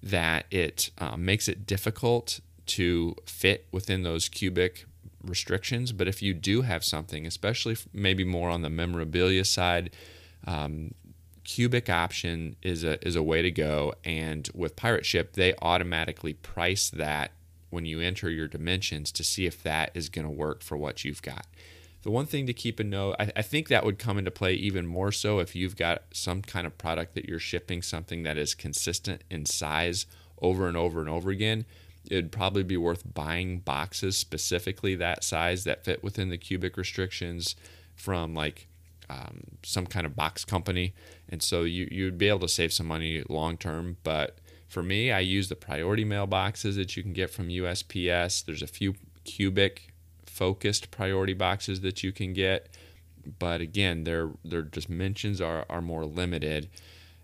that 0.00 0.46
it 0.52 0.90
uh, 0.98 1.16
makes 1.16 1.48
it 1.48 1.66
difficult 1.66 2.38
to 2.66 3.16
fit 3.26 3.66
within 3.72 4.04
those 4.04 4.28
cubic 4.28 4.86
restrictions. 5.24 5.90
But 5.90 6.06
if 6.06 6.22
you 6.22 6.32
do 6.32 6.62
have 6.62 6.84
something, 6.84 7.26
especially 7.26 7.76
maybe 7.92 8.22
more 8.22 8.48
on 8.48 8.62
the 8.62 8.70
memorabilia 8.70 9.44
side, 9.44 9.90
um, 10.46 10.94
cubic 11.42 11.90
option 11.90 12.54
is 12.62 12.84
a 12.84 13.04
is 13.04 13.16
a 13.16 13.24
way 13.24 13.42
to 13.42 13.50
go. 13.50 13.92
And 14.04 14.48
with 14.54 14.76
Pirate 14.76 15.04
Ship, 15.04 15.32
they 15.32 15.52
automatically 15.60 16.34
price 16.34 16.90
that 16.90 17.32
when 17.70 17.86
you 17.86 18.00
enter 18.00 18.30
your 18.30 18.48
dimensions 18.48 19.10
to 19.12 19.24
see 19.24 19.46
if 19.46 19.62
that 19.62 19.90
is 19.94 20.08
going 20.08 20.26
to 20.26 20.30
work 20.30 20.62
for 20.62 20.76
what 20.76 21.04
you've 21.04 21.22
got. 21.22 21.46
The 22.02 22.10
one 22.10 22.26
thing 22.26 22.46
to 22.46 22.52
keep 22.52 22.78
in 22.78 22.90
note, 22.90 23.16
I, 23.18 23.32
I, 23.36 23.42
think 23.42 23.66
that 23.66 23.84
would 23.84 23.98
come 23.98 24.16
into 24.16 24.30
play 24.30 24.54
even 24.54 24.86
more 24.86 25.10
so 25.10 25.40
if 25.40 25.56
you've 25.56 25.74
got 25.74 26.04
some 26.12 26.40
kind 26.40 26.64
of 26.64 26.78
product 26.78 27.14
that 27.14 27.28
you're 27.28 27.40
shipping, 27.40 27.82
something 27.82 28.22
that 28.22 28.38
is 28.38 28.54
consistent 28.54 29.24
in 29.28 29.44
size 29.44 30.06
over 30.40 30.68
and 30.68 30.76
over 30.76 31.00
and 31.00 31.08
over 31.08 31.30
again. 31.30 31.64
It'd 32.08 32.30
probably 32.30 32.62
be 32.62 32.76
worth 32.76 33.02
buying 33.12 33.58
boxes 33.58 34.16
specifically 34.16 34.94
that 34.94 35.24
size 35.24 35.64
that 35.64 35.84
fit 35.84 36.04
within 36.04 36.28
the 36.28 36.38
cubic 36.38 36.76
restrictions 36.76 37.56
from 37.96 38.34
like 38.34 38.68
um, 39.10 39.40
some 39.64 39.86
kind 39.86 40.06
of 40.06 40.14
box 40.14 40.44
company. 40.44 40.94
And 41.28 41.42
so 41.42 41.62
you, 41.62 41.88
you'd 41.90 42.18
be 42.18 42.28
able 42.28 42.40
to 42.40 42.48
save 42.48 42.72
some 42.72 42.86
money 42.86 43.24
long 43.28 43.56
term, 43.56 43.96
but 44.04 44.38
for 44.68 44.82
me, 44.82 45.12
I 45.12 45.20
use 45.20 45.48
the 45.48 45.56
priority 45.56 46.04
mailboxes 46.04 46.76
that 46.76 46.96
you 46.96 47.02
can 47.02 47.12
get 47.12 47.30
from 47.30 47.48
USPS. 47.48 48.44
There's 48.44 48.62
a 48.62 48.66
few 48.66 48.94
cubic 49.24 49.92
focused 50.26 50.90
priority 50.90 51.34
boxes 51.34 51.80
that 51.80 52.02
you 52.02 52.12
can 52.12 52.32
get, 52.32 52.68
but 53.38 53.60
again, 53.60 54.04
their 54.04 54.30
their 54.44 54.62
dimensions 54.62 55.40
are 55.40 55.64
are 55.68 55.82
more 55.82 56.04
limited. 56.04 56.68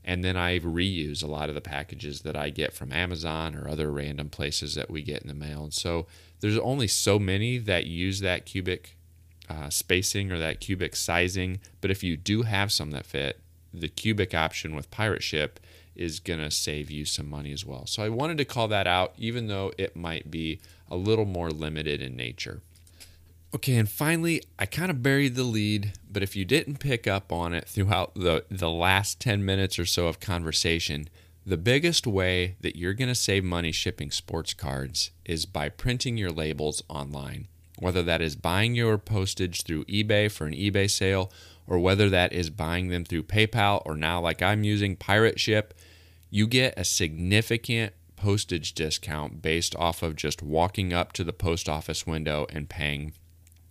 And 0.05 0.25
then 0.25 0.37
I 0.37 0.59
reuse 0.59 1.23
a 1.23 1.29
lot 1.29 1.49
of 1.49 1.55
the 1.55 1.61
packages 1.61 2.23
that 2.23 2.37
I 2.37 2.51
get 2.51 2.73
from 2.73 2.93
Amazon 2.93 3.55
or 3.55 3.69
other 3.69 3.93
random 3.93 4.31
places 4.31 4.75
that 4.75 4.91
we 4.91 5.01
get 5.01 5.23
in 5.23 5.29
the 5.29 5.35
mail. 5.35 5.63
And 5.63 5.73
so 5.73 6.09
there's 6.41 6.59
only 6.59 6.89
so 6.89 7.21
many 7.21 7.59
that 7.59 7.87
use 7.87 8.19
that 8.19 8.45
cubic 8.45 8.97
uh, 9.49 9.71
spacing 9.71 10.33
or 10.33 10.41
that 10.41 10.59
cubic 10.59 10.97
sizing. 10.97 11.61
But 11.81 11.93
if 11.93 12.03
you 12.03 12.17
do 12.17 12.43
have 12.43 12.73
some 12.73 12.91
that 12.91 13.07
fit, 13.07 13.41
the 13.73 13.89
cubic 13.89 14.35
option 14.35 14.75
with 14.75 14.91
Pirate 14.91 15.23
Ship 15.23 15.61
is 15.95 16.21
going 16.21 16.41
to 16.41 16.51
save 16.51 16.91
you 16.91 17.05
some 17.05 17.29
money 17.29 17.53
as 17.53 17.65
well. 17.65 17.87
So 17.87 18.03
I 18.03 18.09
wanted 18.09 18.39
to 18.39 18.45
call 18.45 18.69
that 18.69 18.87
out, 18.87 19.13
even 19.17 19.49
though 19.49 19.73
it 19.77 19.97
might 19.97 20.31
be 20.31 20.61
a 20.91 20.97
little 20.97 21.25
more 21.25 21.51
limited 21.51 22.01
in 22.01 22.17
nature. 22.17 22.61
Okay, 23.55 23.77
and 23.77 23.89
finally, 23.89 24.43
I 24.59 24.65
kind 24.65 24.91
of 24.91 25.03
buried 25.03 25.35
the 25.35 25.45
lead, 25.45 25.93
but 26.11 26.23
if 26.23 26.35
you 26.35 26.47
didn't 26.47 26.81
pick 26.81 27.07
up 27.07 27.31
on 27.31 27.53
it 27.53 27.69
throughout 27.69 28.15
the, 28.15 28.45
the 28.51 28.71
last 28.71 29.21
10 29.21 29.45
minutes 29.45 29.79
or 29.79 29.85
so 29.85 30.07
of 30.07 30.21
conversation, 30.21 31.09
the 31.45 31.59
biggest 31.59 32.07
way 32.07 32.57
that 32.61 32.77
you're 32.77 32.95
going 32.95 33.09
to 33.09 33.15
save 33.15 33.45
money 33.45 33.73
shipping 33.73 34.11
sports 34.11 34.55
cards 34.55 35.11
is 35.27 35.45
by 35.45 35.69
printing 35.69 36.17
your 36.17 36.31
labels 36.31 36.83
online. 36.89 37.49
Whether 37.79 38.03
that 38.05 38.23
is 38.23 38.37
buying 38.37 38.75
your 38.75 38.97
postage 38.97 39.65
through 39.65 39.85
eBay 39.85 40.31
for 40.31 40.47
an 40.47 40.55
eBay 40.55 40.89
sale, 40.89 41.31
or 41.73 41.79
whether 41.79 42.11
that 42.11 42.35
is 42.35 42.51
buying 42.51 42.89
them 42.89 43.03
through 43.03 43.23
PayPal, 43.23 43.81
or 43.87 43.97
now, 43.97 44.21
like 44.21 44.43
I'm 44.43 44.63
using 44.63 44.95
Pirate 44.95 45.41
Ship, 45.41 45.73
you 46.29 46.47
get 46.47 46.75
a 46.77 46.85
significant 46.85 47.95
postage 48.15 48.75
discount 48.75 49.41
based 49.41 49.75
off 49.77 50.03
of 50.03 50.15
just 50.15 50.43
walking 50.43 50.93
up 50.93 51.15
to 51.15 51.25
the 51.25 51.33
post 51.33 51.71
office 51.71 52.07
window 52.07 52.47
and 52.51 52.69
paying 52.69 53.15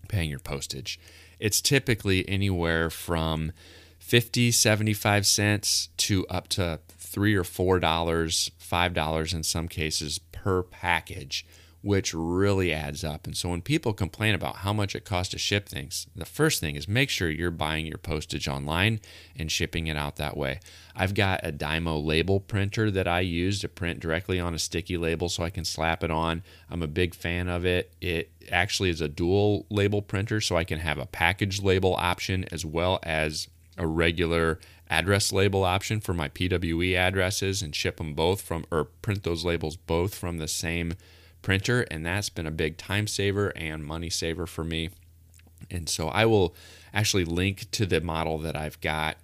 paying 0.08 0.32
your 0.32 0.40
postage. 0.40 1.00
It's 1.40 1.62
typically 1.62 2.28
anywhere 2.28 2.90
from 2.90 3.52
50, 4.00 4.50
75 4.50 5.28
cents 5.28 5.90
to 5.98 6.26
up 6.26 6.48
to 6.50 6.80
3 6.98 7.36
or 7.36 7.44
4 7.44 7.80
dollars, 7.80 8.50
5 8.58 8.96
dollars 8.96 9.32
in 9.32 9.44
some 9.44 9.68
cases 9.68 10.18
per 10.18 10.64
package 10.64 11.46
which 11.82 12.14
really 12.14 12.72
adds 12.72 13.04
up. 13.04 13.26
And 13.26 13.36
so 13.36 13.50
when 13.50 13.62
people 13.62 13.94
complain 13.94 14.36
about 14.36 14.58
how 14.58 14.72
much 14.72 14.96
it 14.96 15.06
costs 15.06 15.32
to 15.32 15.40
ship 15.40 15.68
things, 15.68 16.08
the 16.16 16.26
first 16.26 16.60
thing 16.60 16.76
is 16.76 16.88
make 16.88 17.10
sure 17.10 17.30
you're 17.30 17.50
buying 17.50 17.88
your 17.88 17.98
postage 17.98 18.48
online 18.48 19.00
and 19.36 19.52
shipping 19.52 19.88
it 19.88 19.98
out 19.98 20.18
that 20.18 20.38
way. 20.38 20.60
I've 20.96 21.16
got 21.16 21.46
a 21.46 21.52
Dymo 21.52 22.04
label 22.04 22.40
printer 22.40 22.92
that 22.92 23.08
I 23.08 23.22
use 23.22 23.60
to 23.62 23.68
print 23.68 24.00
directly 24.00 24.40
on 24.40 24.54
a 24.54 24.60
sticky 24.60 24.98
label 24.98 25.28
so 25.28 25.44
I 25.44 25.50
can 25.50 25.66
slap 25.66 26.04
it 26.04 26.12
on. 26.12 26.44
I'm 26.70 26.84
a 26.84 26.88
big 26.88 27.16
fan 27.16 27.48
of 27.48 27.66
it. 27.66 27.92
It 28.00 28.32
actually 28.52 28.90
is 28.90 29.02
a 29.02 29.08
dual 29.08 29.66
label 29.70 30.04
printer 30.04 30.40
so 30.40 30.56
I 30.58 30.64
can 30.64 30.80
have 30.80 31.00
a 31.00 31.08
package 31.08 31.64
label 31.64 31.96
option 31.96 32.46
as 32.52 32.64
well 32.64 33.00
as 33.04 33.48
a 33.78 33.88
regular 33.88 34.60
address 34.90 35.32
label 35.32 35.64
option 35.64 36.02
for 36.02 36.14
my 36.14 36.30
PWE 36.30 36.96
addresses 36.96 37.62
and 37.62 37.74
ship 37.74 37.98
them 37.98 38.14
both 38.14 38.42
from 38.42 38.66
or 38.70 38.84
print 38.84 39.24
those 39.24 39.46
labels 39.46 39.78
both 39.78 40.14
from 40.14 40.38
the 40.38 40.50
same 40.50 40.94
printer, 41.42 41.82
and 41.92 42.06
that's 42.06 42.30
been 42.30 42.48
a 42.48 42.52
big 42.52 42.78
time 42.78 43.08
saver 43.08 43.52
and 43.56 43.86
money 43.86 44.10
saver 44.10 44.46
for 44.46 44.64
me. 44.64 44.90
And 45.70 45.88
so 45.88 46.08
I 46.10 46.26
will 46.26 46.56
actually 46.94 47.26
link 47.26 47.70
to 47.72 47.86
the 47.86 48.02
model 48.02 48.38
that 48.40 48.56
I've 48.56 48.80
got 48.82 49.18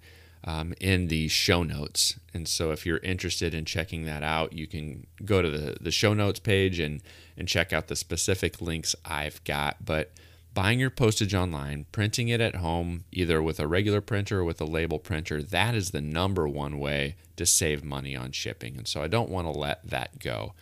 um, 0.44 0.72
in 0.80 1.08
the 1.08 1.28
show 1.28 1.62
notes. 1.62 2.18
And 2.32 2.46
so 2.48 2.70
if 2.70 2.86
you're 2.86 2.98
interested 2.98 3.54
in 3.54 3.64
checking 3.64 4.04
that 4.04 4.22
out, 4.22 4.52
you 4.52 4.66
can 4.66 5.06
go 5.24 5.42
to 5.42 5.50
the, 5.50 5.76
the 5.80 5.90
show 5.90 6.14
notes 6.14 6.38
page 6.38 6.78
and, 6.78 7.02
and 7.36 7.48
check 7.48 7.72
out 7.72 7.88
the 7.88 7.96
specific 7.96 8.60
links 8.60 8.94
I've 9.04 9.42
got. 9.44 9.84
But 9.84 10.12
buying 10.54 10.80
your 10.80 10.90
postage 10.90 11.34
online, 11.34 11.86
printing 11.92 12.28
it 12.28 12.40
at 12.40 12.56
home, 12.56 13.04
either 13.12 13.42
with 13.42 13.60
a 13.60 13.66
regular 13.66 14.00
printer 14.00 14.40
or 14.40 14.44
with 14.44 14.60
a 14.60 14.64
label 14.64 14.98
printer, 14.98 15.42
that 15.42 15.74
is 15.74 15.90
the 15.90 16.00
number 16.00 16.48
one 16.48 16.78
way 16.78 17.16
to 17.36 17.44
save 17.44 17.84
money 17.84 18.16
on 18.16 18.32
shipping. 18.32 18.76
And 18.76 18.88
so 18.88 19.02
I 19.02 19.08
don't 19.08 19.30
want 19.30 19.46
to 19.46 19.58
let 19.58 19.88
that 19.88 20.18
go. 20.18 20.54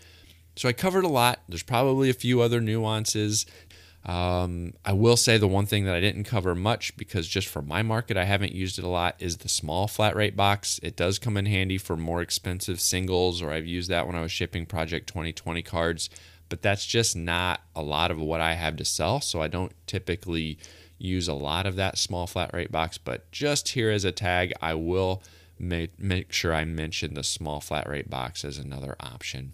So 0.56 0.68
I 0.68 0.72
covered 0.72 1.04
a 1.04 1.08
lot. 1.08 1.40
There's 1.48 1.62
probably 1.62 2.08
a 2.08 2.14
few 2.14 2.40
other 2.40 2.60
nuances. 2.60 3.44
Um, 4.06 4.72
I 4.84 4.92
will 4.92 5.16
say 5.16 5.36
the 5.36 5.48
one 5.48 5.66
thing 5.66 5.84
that 5.84 5.94
I 5.96 6.00
didn't 6.00 6.24
cover 6.24 6.54
much 6.54 6.96
because 6.96 7.26
just 7.26 7.48
for 7.48 7.60
my 7.60 7.82
market, 7.82 8.16
I 8.16 8.24
haven't 8.24 8.52
used 8.52 8.78
it 8.78 8.84
a 8.84 8.88
lot 8.88 9.16
is 9.18 9.38
the 9.38 9.48
small 9.48 9.88
flat 9.88 10.14
rate 10.14 10.36
box. 10.36 10.78
It 10.82 10.96
does 10.96 11.18
come 11.18 11.36
in 11.36 11.46
handy 11.46 11.76
for 11.76 11.96
more 11.96 12.22
expensive 12.22 12.80
singles, 12.80 13.42
or 13.42 13.50
I've 13.50 13.66
used 13.66 13.90
that 13.90 14.06
when 14.06 14.14
I 14.14 14.22
was 14.22 14.30
shipping 14.30 14.64
Project 14.64 15.08
2020 15.08 15.60
cards, 15.62 16.08
but 16.48 16.62
that's 16.62 16.86
just 16.86 17.16
not 17.16 17.62
a 17.74 17.82
lot 17.82 18.12
of 18.12 18.18
what 18.20 18.40
I 18.40 18.54
have 18.54 18.76
to 18.76 18.84
sell. 18.84 19.20
So 19.20 19.42
I 19.42 19.48
don't 19.48 19.72
typically 19.88 20.56
use 20.98 21.26
a 21.26 21.34
lot 21.34 21.66
of 21.66 21.74
that 21.76 21.98
small 21.98 22.28
flat 22.28 22.54
rate 22.54 22.70
box, 22.70 22.96
but 22.96 23.30
just 23.32 23.70
here 23.70 23.90
as 23.90 24.04
a 24.04 24.12
tag, 24.12 24.52
I 24.62 24.74
will 24.74 25.22
make, 25.58 25.98
make 25.98 26.32
sure 26.32 26.54
I 26.54 26.64
mention 26.64 27.14
the 27.14 27.24
small 27.24 27.60
flat 27.60 27.88
rate 27.88 28.08
box 28.08 28.44
as 28.44 28.56
another 28.56 28.94
option. 29.00 29.52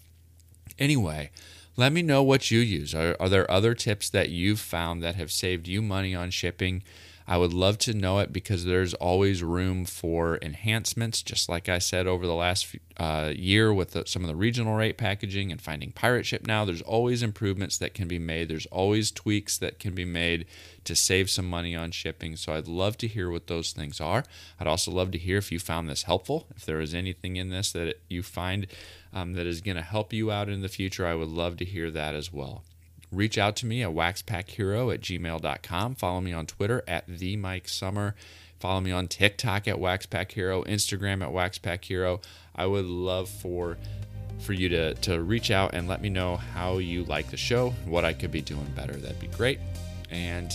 Anyway, 0.78 1.30
let 1.76 1.92
me 1.92 2.02
know 2.02 2.22
what 2.22 2.50
you 2.50 2.60
use. 2.60 2.94
Are, 2.94 3.16
are 3.18 3.28
there 3.28 3.50
other 3.50 3.74
tips 3.74 4.10
that 4.10 4.28
you've 4.28 4.60
found 4.60 5.02
that 5.02 5.14
have 5.14 5.32
saved 5.32 5.68
you 5.68 5.80
money 5.80 6.14
on 6.14 6.30
shipping? 6.30 6.82
I 7.26 7.36
would 7.36 7.52
love 7.52 7.78
to 7.78 7.94
know 7.94 8.18
it 8.18 8.32
because 8.32 8.64
there's 8.64 8.94
always 8.94 9.42
room 9.42 9.84
for 9.84 10.38
enhancements, 10.42 11.22
just 11.22 11.48
like 11.48 11.68
I 11.68 11.78
said 11.78 12.06
over 12.06 12.26
the 12.26 12.34
last 12.34 12.74
uh, 12.96 13.32
year 13.34 13.72
with 13.72 13.92
the, 13.92 14.04
some 14.06 14.22
of 14.22 14.28
the 14.28 14.34
regional 14.34 14.74
rate 14.74 14.98
packaging 14.98 15.52
and 15.52 15.60
finding 15.60 15.92
pirate 15.92 16.26
ship 16.26 16.46
now. 16.46 16.64
There's 16.64 16.82
always 16.82 17.22
improvements 17.22 17.78
that 17.78 17.94
can 17.94 18.08
be 18.08 18.18
made, 18.18 18.48
there's 18.48 18.66
always 18.66 19.10
tweaks 19.10 19.56
that 19.58 19.78
can 19.78 19.94
be 19.94 20.04
made 20.04 20.46
to 20.84 20.96
save 20.96 21.30
some 21.30 21.48
money 21.48 21.76
on 21.76 21.92
shipping. 21.92 22.36
So 22.36 22.54
I'd 22.54 22.66
love 22.66 22.98
to 22.98 23.08
hear 23.08 23.30
what 23.30 23.46
those 23.46 23.72
things 23.72 24.00
are. 24.00 24.24
I'd 24.58 24.66
also 24.66 24.90
love 24.90 25.12
to 25.12 25.18
hear 25.18 25.38
if 25.38 25.52
you 25.52 25.60
found 25.60 25.88
this 25.88 26.02
helpful, 26.02 26.48
if 26.56 26.66
there 26.66 26.80
is 26.80 26.92
anything 26.92 27.36
in 27.36 27.50
this 27.50 27.70
that 27.72 28.00
you 28.08 28.22
find 28.22 28.66
um, 29.12 29.34
that 29.34 29.46
is 29.46 29.60
going 29.60 29.76
to 29.76 29.82
help 29.82 30.12
you 30.12 30.30
out 30.30 30.48
in 30.48 30.62
the 30.62 30.68
future. 30.68 31.06
I 31.06 31.14
would 31.14 31.28
love 31.28 31.56
to 31.58 31.64
hear 31.64 31.90
that 31.90 32.14
as 32.14 32.32
well 32.32 32.64
reach 33.12 33.38
out 33.38 33.54
to 33.56 33.66
me 33.66 33.82
at 33.82 33.90
waxpackhero 33.90 34.92
at 34.92 35.00
gmail.com. 35.02 35.94
Follow 35.94 36.20
me 36.20 36.32
on 36.32 36.46
Twitter 36.46 36.82
at 36.88 37.06
the 37.06 37.36
Mike 37.36 37.68
Summer. 37.68 38.14
Follow 38.58 38.80
me 38.80 38.90
on 38.90 39.06
TikTok 39.06 39.68
at 39.68 39.76
waxpackhero, 39.76 40.66
Instagram 40.66 41.22
at 41.22 41.30
waxpackhero. 41.30 42.22
I 42.56 42.66
would 42.66 42.86
love 42.86 43.28
for 43.28 43.76
for 44.40 44.54
you 44.54 44.68
to, 44.68 44.94
to 44.94 45.22
reach 45.22 45.52
out 45.52 45.72
and 45.72 45.86
let 45.86 46.02
me 46.02 46.08
know 46.08 46.36
how 46.36 46.78
you 46.78 47.04
like 47.04 47.30
the 47.30 47.36
show, 47.36 47.70
what 47.84 48.04
I 48.04 48.12
could 48.12 48.32
be 48.32 48.40
doing 48.40 48.66
better. 48.74 48.92
That'd 48.92 49.20
be 49.20 49.28
great. 49.28 49.60
And 50.10 50.52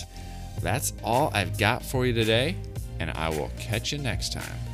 that's 0.60 0.92
all 1.02 1.30
I've 1.32 1.56
got 1.56 1.82
for 1.82 2.04
you 2.04 2.12
today, 2.12 2.56
and 3.00 3.10
I 3.10 3.30
will 3.30 3.50
catch 3.58 3.92
you 3.92 3.98
next 3.98 4.34
time. 4.34 4.67